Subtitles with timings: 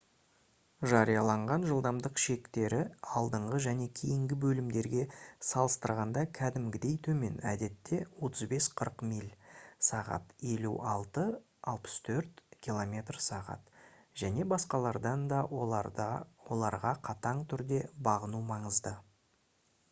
[0.91, 2.77] жарияланған жылдамдық шектері
[3.19, 5.03] алдыңғы және кейінгі бөлімдерге
[5.49, 7.99] салыстырғанда кәдімгідей төмен- әдетте
[8.31, 9.29] 35-40 миль
[9.59, 12.33] / сағ 56-64
[12.69, 13.53] км / сағ-
[14.25, 18.99] және басқалардан да оларға қатаң түрде бағыну маңызды